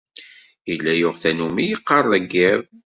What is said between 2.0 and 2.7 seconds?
deg yiḍ.